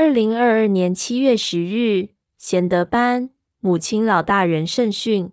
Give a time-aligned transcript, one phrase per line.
[0.00, 5.32] 二零二二年七月十日，贤德班母亲老大人圣训：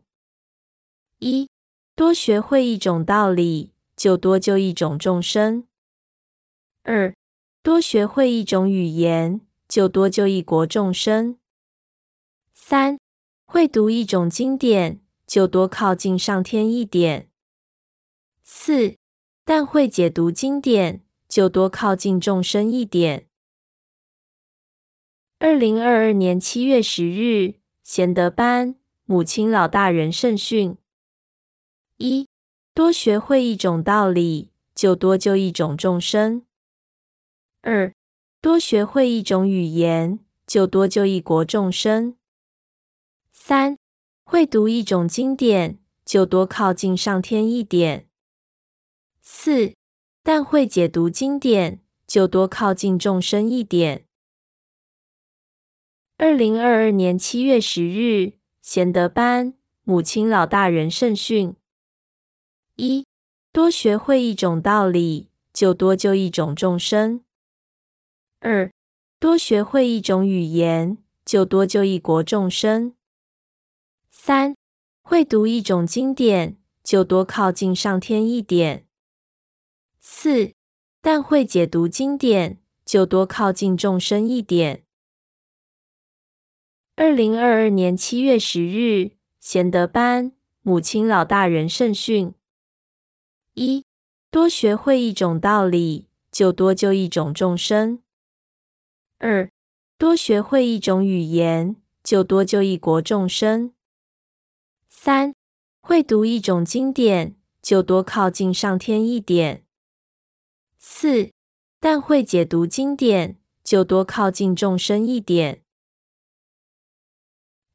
[1.20, 1.48] 一、
[1.96, 5.66] 多学会一种道理，就多救一种众生；
[6.82, 7.14] 二、
[7.62, 11.36] 多学会一种语言，就多救一国众生；
[12.52, 12.98] 三、
[13.46, 17.28] 会读一种经典，就多靠近上天一点；
[18.44, 18.96] 四、
[19.44, 23.28] 但会解读经典，就多靠近众生一点。
[25.38, 30.78] 二零二二年七月十日，贤德班母亲老大人圣训：
[31.98, 32.30] 一、
[32.74, 36.44] 多学会一种道理，就多救一种众生；
[37.62, 37.94] 二、
[38.40, 42.14] 多学会一种语言，就多救一国众生；
[43.34, 43.78] 三、
[44.24, 48.06] 会读一种经典，就多靠近上天一点；
[49.22, 49.74] 四、
[50.24, 54.05] 但会解读经典，就多靠近众生一点。
[56.18, 61.54] 二零二二年七月十日，贤德班母亲老大人圣训：
[62.78, 63.06] 一、
[63.52, 67.20] 多学会一种道理，就多救一种众生；
[68.40, 68.72] 二、
[69.20, 72.94] 多学会一种语言，就多救一国众生；
[74.10, 74.56] 三、
[75.02, 78.86] 会读一种经典，就多靠近上天一点；
[80.00, 80.54] 四、
[81.02, 84.85] 但会解读经典，就多靠近众生一点。
[86.98, 89.12] 二零二二年七月十日，
[89.42, 92.34] 贤德班母亲老大人圣训：
[93.56, 93.84] 一、
[94.32, 97.98] 多学会一种道理，就多救一种众生；
[99.18, 99.52] 二、
[99.98, 103.72] 多学会一种语言，就多救一国众生；
[104.88, 105.36] 三、
[105.82, 109.64] 会读一种经典，就多靠近上天一点；
[110.80, 111.32] 四、
[111.82, 115.62] 但会解读经典，就多靠近众生一点。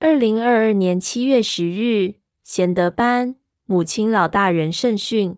[0.03, 5.37] 二零二二年七月十日，贤德班母亲老大人圣训：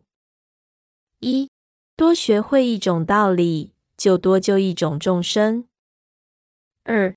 [1.18, 1.50] 一、
[1.96, 5.64] 多学会一种道理，就多救一种众生；
[6.84, 7.12] 二、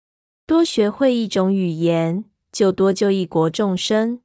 [0.47, 4.21] 多学会一种语言，就多救一国众生；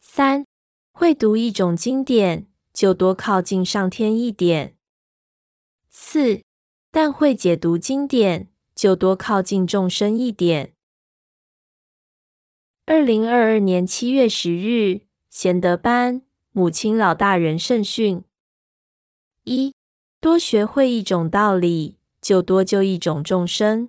[0.00, 0.46] 三、
[0.92, 4.72] 会读一种经典，就多靠近上天一点；
[5.90, 6.40] 四、
[6.90, 10.72] 但会解读经典，就多靠近众生一点。
[12.90, 16.22] 二零二二年七月十日，贤德班
[16.52, 18.24] 母亲老大人圣训：
[19.44, 19.74] 一、
[20.22, 23.88] 多学会一种道理，就多救一种众生；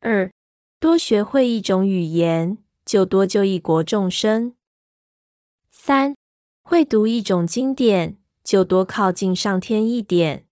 [0.00, 0.30] 二、
[0.78, 4.52] 多学会一种语言，就多救一国众生；
[5.70, 6.14] 三、
[6.62, 10.44] 会读一种经典，就多靠近上天一点；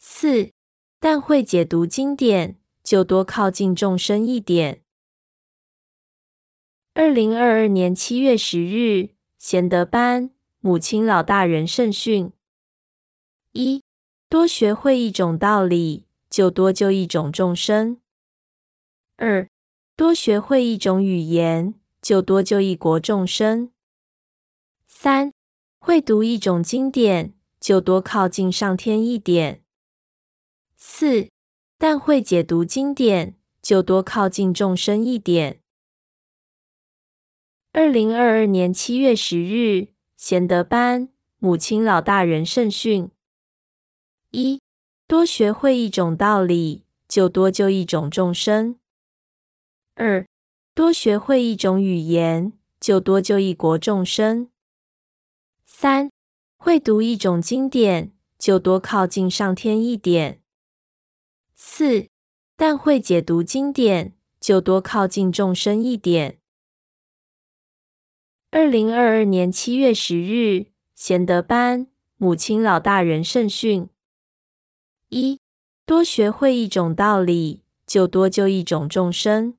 [0.00, 0.50] 四、
[0.98, 4.82] 但会解读经典，就多靠近众生一点。
[7.00, 12.32] 二零二二年七月十日，贤德班母亲老大人圣训：
[13.52, 13.84] 一、
[14.28, 17.98] 多学会一种道理，就多救一种众生；
[19.14, 19.48] 二、
[19.94, 23.68] 多学会一种语言，就多救一国众生；
[24.88, 25.32] 三、
[25.78, 29.60] 会读一种经典，就多靠近上天一点；
[30.76, 31.28] 四、
[31.78, 35.60] 但会解读经典，就多靠近众生一点。
[37.80, 43.08] 二零二二年七月十日，贤德班母亲老大人圣训：
[44.32, 44.60] 一、
[45.06, 48.74] 多学会一种道理，就多救一种众生；
[49.94, 50.26] 二、
[50.74, 54.48] 多学会一种语言，就多救一国众生；
[55.64, 56.10] 三、
[56.56, 60.40] 会读一种经典，就多靠近上天一点；
[61.54, 62.08] 四、
[62.56, 66.37] 但会解读经典，就多靠近众生一点。
[68.50, 71.86] 二零二二年七月十日，贤德班
[72.16, 73.90] 母亲老大人圣训：
[75.10, 75.38] 一、
[75.84, 79.52] 多学会一种道理，就多救一种众生；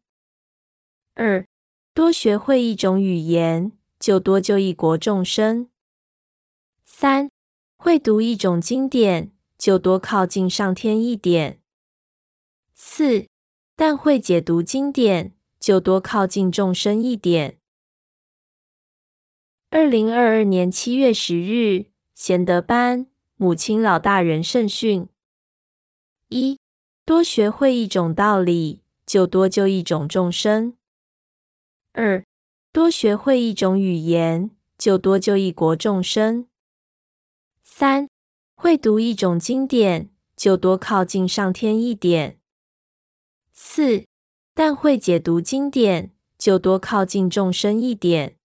[1.14, 1.46] 二、
[1.94, 5.68] 多学会一种语言，就多救一国众生；
[6.84, 7.30] 三、
[7.78, 11.60] 会读一种经典，就多靠近上天一点；
[12.74, 13.28] 四、
[13.76, 17.59] 但会解读经典，就多靠近众生一点。
[19.72, 23.06] 二零二二年七月十日，贤德班
[23.36, 25.08] 母亲老大人圣训：
[26.30, 26.58] 一、
[27.06, 30.74] 多学会一种道理，就多救一种众生；
[31.94, 32.26] 二、
[32.72, 36.46] 多学会一种语言，就多救一国众生；
[37.62, 38.10] 三、
[38.56, 42.38] 会读一种经典，就多靠近上天一点；
[43.54, 44.06] 四，
[44.56, 48.39] 但会解读经典，就多靠近众生一点。